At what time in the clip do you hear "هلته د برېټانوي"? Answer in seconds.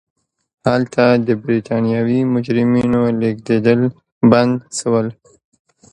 0.67-2.19